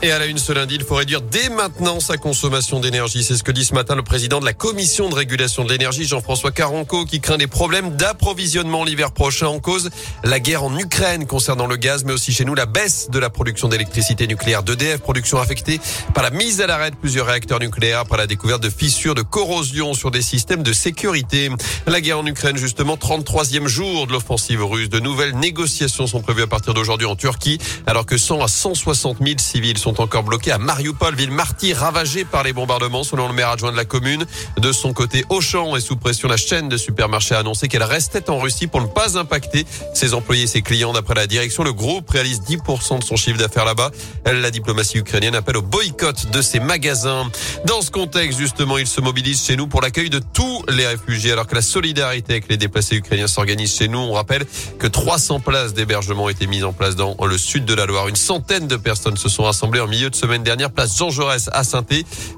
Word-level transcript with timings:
Et 0.00 0.12
à 0.12 0.18
la 0.20 0.26
une 0.26 0.38
ce 0.38 0.52
lundi, 0.52 0.76
il 0.76 0.84
faut 0.84 0.94
réduire 0.94 1.22
dès 1.22 1.48
maintenant 1.48 1.98
sa 1.98 2.16
consommation 2.16 2.78
d'énergie. 2.78 3.24
C'est 3.24 3.36
ce 3.36 3.42
que 3.42 3.50
dit 3.50 3.64
ce 3.64 3.74
matin 3.74 3.96
le 3.96 4.04
président 4.04 4.38
de 4.38 4.44
la 4.44 4.52
commission 4.52 5.08
de 5.08 5.14
régulation 5.16 5.64
de 5.64 5.72
l'énergie, 5.72 6.04
Jean-François 6.04 6.52
Caranco, 6.52 7.04
qui 7.04 7.20
craint 7.20 7.36
des 7.36 7.48
problèmes 7.48 7.96
d'approvisionnement 7.96 8.84
l'hiver 8.84 9.10
prochain 9.10 9.48
en 9.48 9.58
cause 9.58 9.90
la 10.22 10.38
guerre 10.38 10.62
en 10.62 10.78
Ukraine 10.78 11.26
concernant 11.26 11.66
le 11.66 11.74
gaz, 11.74 12.04
mais 12.04 12.12
aussi 12.12 12.32
chez 12.32 12.44
nous 12.44 12.54
la 12.54 12.66
baisse 12.66 13.10
de 13.10 13.18
la 13.18 13.28
production 13.28 13.66
d'électricité 13.66 14.28
nucléaire 14.28 14.62
d'EDF, 14.62 14.98
production 14.98 15.38
affectée 15.38 15.80
par 16.14 16.22
la 16.22 16.30
mise 16.30 16.60
à 16.60 16.68
l'arrêt 16.68 16.92
de 16.92 16.96
plusieurs 16.96 17.26
réacteurs 17.26 17.58
nucléaires, 17.58 18.04
par 18.04 18.18
la 18.18 18.28
découverte 18.28 18.62
de 18.62 18.70
fissures 18.70 19.16
de 19.16 19.22
corrosion 19.22 19.94
sur 19.94 20.12
des 20.12 20.22
systèmes 20.22 20.62
de 20.62 20.72
sécurité. 20.72 21.50
La 21.88 22.00
guerre 22.00 22.20
en 22.20 22.26
Ukraine, 22.26 22.56
justement, 22.56 22.94
33e 22.94 23.66
jour 23.66 24.06
de 24.06 24.12
l'offensive 24.12 24.64
russe. 24.64 24.90
De 24.90 25.00
nouvelles 25.00 25.34
négociations 25.34 26.06
sont 26.06 26.20
prévues 26.20 26.42
à 26.42 26.46
partir 26.46 26.72
d'aujourd'hui 26.72 27.08
en 27.08 27.16
Turquie, 27.16 27.58
alors 27.88 28.06
que 28.06 28.16
100 28.16 28.44
à 28.44 28.46
160 28.46 29.16
000 29.20 29.38
civils 29.38 29.76
sont 29.76 29.87
encore 29.96 30.22
bloqués 30.22 30.52
à 30.52 30.58
Mariupol, 30.58 31.14
ville 31.14 31.30
martyre 31.30 31.78
ravagée 31.78 32.24
par 32.24 32.42
les 32.42 32.52
bombardements, 32.52 33.04
selon 33.04 33.28
le 33.28 33.34
maire 33.34 33.48
adjoint 33.48 33.72
de 33.72 33.76
la 33.76 33.84
commune. 33.84 34.24
De 34.58 34.72
son 34.72 34.92
côté, 34.92 35.24
Auchan 35.28 35.76
est 35.76 35.80
sous 35.80 35.96
pression. 35.96 36.28
La 36.28 36.36
chaîne 36.36 36.68
de 36.68 36.76
supermarchés 36.76 37.34
a 37.34 37.38
annoncé 37.38 37.68
qu'elle 37.68 37.82
restait 37.82 38.30
en 38.30 38.38
Russie 38.38 38.66
pour 38.66 38.80
ne 38.80 38.86
pas 38.86 39.18
impacter 39.18 39.66
ses 39.94 40.14
employés 40.14 40.44
et 40.44 40.46
ses 40.46 40.62
clients. 40.62 40.92
D'après 40.92 41.14
la 41.14 41.26
direction, 41.26 41.64
le 41.64 41.72
groupe 41.72 42.10
réalise 42.10 42.40
10% 42.42 42.98
de 42.98 43.04
son 43.04 43.16
chiffre 43.16 43.38
d'affaires 43.38 43.64
là-bas. 43.64 43.90
La 44.26 44.50
diplomatie 44.50 44.98
ukrainienne 44.98 45.34
appelle 45.34 45.56
au 45.56 45.62
boycott 45.62 46.30
de 46.30 46.42
ses 46.42 46.60
magasins. 46.60 47.30
Dans 47.64 47.80
ce 47.80 47.90
contexte, 47.90 48.38
justement, 48.38 48.78
il 48.78 48.86
se 48.86 49.00
mobilise 49.00 49.44
chez 49.44 49.56
nous 49.56 49.66
pour 49.66 49.80
l'accueil 49.80 50.10
de 50.10 50.20
tous 50.32 50.64
les 50.68 50.86
réfugiés, 50.86 51.32
alors 51.32 51.46
que 51.46 51.54
la 51.54 51.62
solidarité 51.62 52.32
avec 52.32 52.48
les 52.48 52.56
déplacés 52.56 52.96
ukrainiens 52.96 53.26
s'organise 53.26 53.74
chez 53.74 53.88
nous. 53.88 53.98
On 53.98 54.12
rappelle 54.12 54.46
que 54.78 54.86
300 54.86 55.40
places 55.40 55.74
d'hébergement 55.74 56.24
ont 56.24 56.28
été 56.28 56.46
mises 56.46 56.64
en 56.64 56.72
place 56.72 56.96
dans 56.96 57.16
le 57.24 57.38
sud 57.38 57.64
de 57.64 57.74
la 57.74 57.86
Loire. 57.86 58.08
Une 58.08 58.16
centaine 58.16 58.66
de 58.66 58.76
personnes 58.76 59.16
se 59.16 59.28
sont 59.28 59.44
rassemblées 59.44 59.77
en 59.80 59.86
milieu 59.86 60.10
de 60.10 60.16
semaine 60.16 60.42
dernière, 60.42 60.70
place 60.70 60.96
Jean 60.96 61.10
Jaurès 61.10 61.48
à 61.52 61.64
saint 61.64 61.84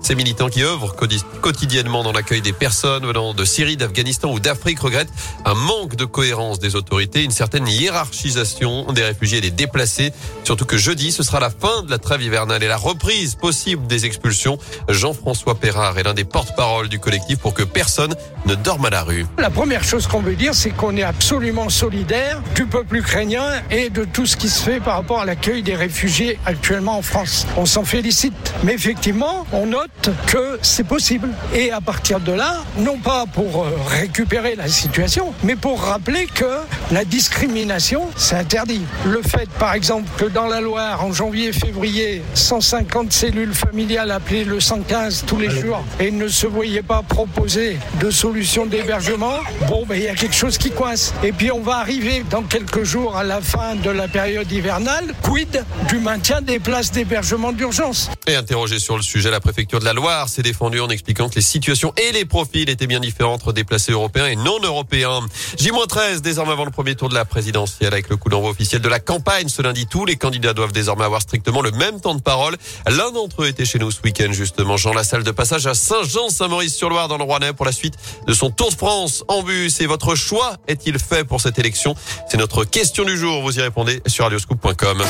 Ces 0.03 0.15
militants 0.15 0.49
qui 0.49 0.63
œuvrent 0.63 0.95
quotidiennement 1.41 2.03
dans 2.03 2.13
l'accueil 2.13 2.41
des 2.41 2.53
personnes 2.53 3.07
venant 3.07 3.35
de 3.35 3.45
Syrie, 3.45 3.77
d'Afghanistan 3.77 4.33
ou 4.33 4.41
d'Afrique 4.41 4.81
regrettent 4.81 5.13
un 5.45 5.55
manque 5.55 5.97
de 5.97 6.05
cohérence 6.05 6.59
des 6.59 6.77
autorités, 6.77 7.23
une 7.23 7.31
certaine 7.31 7.67
hiérarchisation 7.69 8.93
des 8.93 9.05
réfugiés 9.05 9.39
et 9.39 9.41
des 9.41 9.51
déplacés. 9.51 10.13
Surtout 10.45 10.65
que 10.65 10.77
jeudi, 10.77 11.13
ce 11.13 11.23
sera 11.23 11.41
la 11.41 11.51
fin 11.51 11.83
de 11.83 11.91
la 11.91 11.99
trêve 11.99 12.23
hivernale 12.23 12.63
et 12.63 12.69
la 12.69 12.77
reprise 12.77 13.35
possible 13.35 13.87
des 13.87 14.07
expulsions. 14.07 14.59
Jean-François 14.89 15.55
Perrard 15.55 15.99
est 15.99 16.03
l'un 16.03 16.15
des 16.15 16.25
porte-parole 16.25 16.89
du 16.89 16.99
collectif 16.99 17.39
pour 17.39 17.55
que 17.55 17.63
personne 17.63 18.15
ne 18.47 18.55
dorme 18.55 18.87
à 18.87 18.91
la 18.91 19.03
rue. 19.03 19.27
La 19.39 19.51
première 19.51 19.85
chose 19.85 20.07
qu'on 20.07 20.21
veut 20.21 20.37
dire, 20.37 20.55
c'est 20.55 20.71
qu'on 20.71 20.97
est 20.97 21.03
absolument 21.03 21.69
solidaire 21.69 22.43
du 22.55 22.67
peuple 22.67 22.97
ukrainien 22.97 23.63
et 23.71 23.91
de 23.91 24.05
tout 24.05 24.27
ce 24.27 24.37
qui 24.37 24.49
se 24.49 24.63
fait 24.63 24.81
par 24.81 24.97
rapport 24.97 25.21
à 25.21 25.25
l'accueil 25.25 25.63
des 25.63 25.75
réfugiés 25.75 26.39
actuellement 26.47 26.99
en 26.99 27.03
France. 27.03 27.30
On 27.57 27.67
s'en 27.67 27.85
félicite. 27.85 28.55
Mais 28.65 28.75
effectivement, 28.75 29.47
on 29.53 29.67
note 29.67 30.11
que 30.27 30.59
c'est 30.63 30.85
possible. 30.85 31.29
Et 31.55 31.71
à 31.71 31.81
partir 31.81 32.21
de 32.21 32.33
là, 32.33 32.59
non 32.79 32.99
pas 32.99 33.25
pour 33.27 33.65
euh, 33.65 33.71
récupérer 33.87 34.55
la 34.57 34.69
situation, 34.69 35.33
mais 35.45 35.57
pour 35.57 35.81
rappeler 35.83 36.27
que 36.27 36.45
la 36.91 37.05
discrimination, 37.05 38.09
c'est 38.17 38.37
interdit. 38.37 38.83
Le 39.05 39.23
fait, 39.23 39.49
par 39.59 39.75
exemple, 39.75 40.09
que 40.17 40.25
dans 40.27 40.47
la 40.47 40.61
Loire, 40.61 41.05
en 41.05 41.13
janvier-février, 41.13 42.23
150 42.35 43.13
cellules 43.13 43.55
familiales 43.55 44.11
appelaient 44.11 44.45
le 44.45 44.61
115 44.61 45.25
tous 45.27 45.39
les 45.39 45.51
jours 45.51 45.83
et 45.99 46.11
ne 46.11 46.29
se 46.29 46.47
voyaient 46.47 46.83
pas 46.83 47.03
proposer 47.03 47.79
de 48.01 48.11
solution 48.11 48.67
d'hébergement, 48.67 49.39
bon, 49.69 49.85
ben, 49.87 49.97
il 49.97 50.05
y 50.05 50.09
a 50.09 50.15
quelque 50.15 50.35
chose 50.35 50.59
qui 50.59 50.71
coince. 50.71 51.15
Et 51.23 51.33
puis, 51.33 51.51
on 51.51 51.61
va 51.61 51.77
arriver 51.77 52.25
dans 52.31 52.43
quelques 52.43 52.85
jours 52.85 53.17
à 53.17 53.25
la 53.25 53.41
fin 53.41 53.75
de 53.77 53.91
la 53.91 54.09
période 54.09 54.51
hivernale. 54.51 55.15
Quid 55.23 55.65
du 55.89 55.99
maintien 55.99 56.41
des 56.41 56.59
places 56.59 56.91
d'hébergement? 56.91 57.20
D'urgence. 57.53 58.11
Et 58.27 58.35
interrogé 58.35 58.79
sur 58.79 58.97
le 58.97 59.03
sujet, 59.03 59.31
la 59.31 59.41
préfecture 59.41 59.79
de 59.79 59.85
la 59.85 59.93
Loire 59.93 60.29
s'est 60.29 60.43
défendue 60.43 60.81
en 60.81 60.89
expliquant 60.89 61.29
que 61.29 61.35
les 61.35 61.43
situations 61.43 61.93
et 61.97 62.13
les 62.13 62.25
profils 62.25 62.69
étaient 62.69 62.87
bien 62.87 63.01
différents 63.01 63.35
entre 63.35 63.53
déplacés 63.53 63.93
européens 63.93 64.27
et 64.27 64.37
non 64.37 64.59
européens. 64.63 65.21
J-13, 65.59 66.21
désormais 66.21 66.53
avant 66.53 66.65
le 66.65 66.71
premier 66.71 66.95
tour 66.95 67.09
de 67.11 67.15
la 67.15 67.27
présidentielle, 67.27 67.93
avec 67.93 68.09
le 68.09 68.17
coup 68.17 68.31
d'envoi 68.31 68.51
officiel 68.51 68.81
de 68.81 68.89
la 68.89 69.01
campagne 69.01 69.49
ce 69.49 69.61
lundi. 69.61 69.87
Tous 69.87 70.07
les 70.07 70.17
candidats 70.17 70.55
doivent 70.55 70.73
désormais 70.73 71.05
avoir 71.05 71.21
strictement 71.21 71.61
le 71.61 71.73
même 71.73 72.01
temps 72.01 72.15
de 72.15 72.23
parole. 72.23 72.57
L'un 72.87 73.11
d'entre 73.13 73.43
eux 73.43 73.49
était 73.49 73.67
chez 73.67 73.79
nous 73.79 73.91
ce 73.91 74.01
week-end, 74.03 74.33
justement. 74.33 74.79
Jean 74.79 74.95
Lassalle 74.95 75.23
de 75.23 75.31
passage 75.31 75.67
à 75.67 75.75
Saint-Jean-Saint-Maurice-sur-Loire 75.75 77.09
dans 77.09 77.19
le 77.19 77.25
Rouennais 77.25 77.53
pour 77.53 77.67
la 77.67 77.73
suite 77.73 77.95
de 78.27 78.33
son 78.33 78.51
Tour 78.51 78.71
de 78.71 78.77
France 78.77 79.25
en 79.29 79.43
bus. 79.43 79.81
Et 79.81 79.87
votre 79.87 80.15
choix 80.15 80.57
est-il 80.69 80.99
fait 80.99 81.25
pour 81.25 81.41
cette 81.41 81.59
élection? 81.59 81.95
C'est 82.31 82.39
notre 82.39 82.65
question 82.65 83.05
du 83.05 83.17
jour. 83.19 83.43
Vous 83.43 83.59
y 83.59 83.61
répondez 83.61 84.01
sur 84.07 84.25
radioscoop.com. 84.25 85.03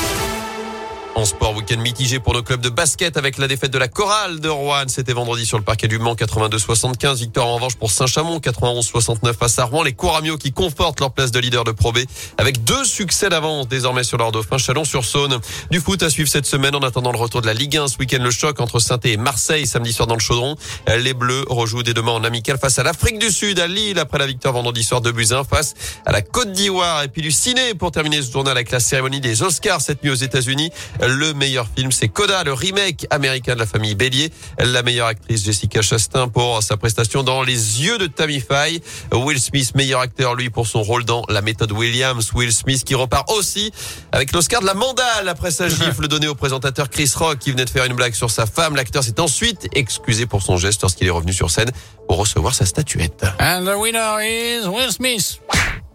En 1.16 1.24
sport, 1.24 1.54
week-end 1.56 1.78
mitigé 1.78 2.20
pour 2.20 2.34
nos 2.34 2.42
clubs 2.42 2.60
de 2.60 2.68
basket 2.68 3.16
avec 3.16 3.36
la 3.36 3.48
défaite 3.48 3.72
de 3.72 3.78
la 3.78 3.88
chorale 3.88 4.38
de 4.40 4.48
Rouen. 4.48 4.84
C'était 4.86 5.12
vendredi 5.12 5.44
sur 5.44 5.58
le 5.58 5.64
parquet 5.64 5.88
du 5.88 5.98
Mans 5.98 6.14
82-75. 6.14 7.16
Victoire 7.18 7.48
en 7.48 7.56
revanche 7.56 7.74
pour 7.74 7.90
Saint-Chamond 7.90 8.38
91-69 8.38 9.34
face 9.34 9.58
à 9.58 9.64
Rouen. 9.64 9.82
Les 9.82 9.92
Couramio 9.92 10.38
qui 10.38 10.52
confortent 10.52 11.00
leur 11.00 11.12
place 11.12 11.32
de 11.32 11.40
leader 11.40 11.64
de 11.64 11.72
Pro 11.72 11.92
avec 12.38 12.62
deux 12.64 12.84
succès 12.84 13.28
d'avance 13.28 13.66
désormais 13.66 14.04
sur 14.04 14.18
leur 14.18 14.30
dauphin 14.30 14.56
Chalon-sur-Saône. 14.56 15.40
Du 15.70 15.80
foot 15.80 16.02
à 16.04 16.10
suivre 16.10 16.28
cette 16.28 16.46
semaine 16.46 16.76
en 16.76 16.80
attendant 16.80 17.10
le 17.10 17.18
retour 17.18 17.42
de 17.42 17.46
la 17.46 17.54
Ligue 17.54 17.76
1. 17.76 17.88
Ce 17.88 17.98
week-end, 17.98 18.22
le 18.22 18.30
choc 18.30 18.60
entre 18.60 18.78
saint 18.78 19.00
et 19.02 19.16
Marseille 19.16 19.66
samedi 19.66 19.92
soir 19.92 20.06
dans 20.06 20.14
le 20.14 20.20
Chaudron. 20.20 20.56
Les 20.86 21.12
Bleus 21.12 21.44
rejouent 21.48 21.82
dès 21.82 21.92
demain 21.92 22.12
en 22.12 22.22
amical 22.22 22.56
face 22.56 22.78
à 22.78 22.84
l'Afrique 22.84 23.18
du 23.18 23.30
Sud 23.30 23.58
à 23.58 23.66
Lille 23.66 23.98
après 23.98 24.18
la 24.18 24.26
victoire 24.26 24.54
vendredi 24.54 24.84
soir 24.84 25.00
de 25.00 25.10
Buzyn 25.10 25.42
face 25.42 25.74
à 26.06 26.12
la 26.12 26.22
Côte 26.22 26.52
d'Ivoire. 26.52 27.02
Et 27.02 27.08
puis 27.08 27.20
du 27.20 27.32
ciné 27.32 27.74
pour 27.74 27.90
terminer 27.90 28.22
ce 28.22 28.30
journal 28.30 28.56
avec 28.56 28.70
la 28.70 28.78
cérémonie 28.78 29.20
des 29.20 29.42
Oscars 29.42 29.80
cette 29.80 30.04
nuit 30.04 30.10
aux 30.10 30.14
États-Unis. 30.14 30.70
Le 31.06 31.32
meilleur 31.32 31.66
film, 31.74 31.92
c'est 31.92 32.08
Coda, 32.08 32.44
le 32.44 32.52
remake 32.52 33.06
américain 33.10 33.54
de 33.54 33.58
la 33.58 33.66
famille 33.66 33.94
Bélier. 33.94 34.30
La 34.58 34.82
meilleure 34.82 35.06
actrice, 35.06 35.44
Jessica 35.44 35.80
Chastain, 35.80 36.28
pour 36.28 36.62
sa 36.62 36.76
prestation 36.76 37.22
dans 37.22 37.42
Les 37.42 37.82
yeux 37.82 37.98
de 37.98 38.06
Tammy 38.06 38.40
Faye. 38.40 38.82
Will 39.12 39.40
Smith, 39.40 39.74
meilleur 39.74 40.00
acteur, 40.00 40.34
lui, 40.34 40.50
pour 40.50 40.66
son 40.66 40.82
rôle 40.82 41.04
dans 41.04 41.24
La 41.28 41.40
méthode 41.40 41.72
Williams. 41.72 42.32
Will 42.34 42.52
Smith 42.52 42.84
qui 42.84 42.94
repart 42.94 43.30
aussi 43.30 43.72
avec 44.12 44.32
l'Oscar 44.32 44.60
de 44.60 44.66
la 44.66 44.74
mandale 44.74 45.28
après 45.28 45.50
sa 45.50 45.68
gifle 45.70 46.06
donnée 46.08 46.28
au 46.28 46.34
présentateur 46.34 46.90
Chris 46.90 47.10
Rock 47.14 47.38
qui 47.38 47.50
venait 47.50 47.64
de 47.64 47.70
faire 47.70 47.84
une 47.84 47.94
blague 47.94 48.14
sur 48.14 48.30
sa 48.30 48.46
femme. 48.46 48.76
L'acteur 48.76 49.02
s'est 49.02 49.20
ensuite 49.20 49.68
excusé 49.72 50.26
pour 50.26 50.42
son 50.42 50.56
geste 50.56 50.82
lorsqu'il 50.82 51.06
est 51.06 51.10
revenu 51.10 51.32
sur 51.32 51.50
scène 51.50 51.70
pour 52.06 52.18
recevoir 52.18 52.54
sa 52.54 52.66
statuette. 52.66 53.24
And 53.40 53.64
the 53.64 53.76
winner 53.76 54.18
is 54.22 54.66
Will 54.66 54.92
Smith. 54.92 55.40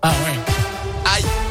Ah 0.01 0.09
ouais. 0.09 0.53
Aïe. 1.05 1.44